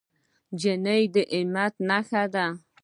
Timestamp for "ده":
2.33-2.45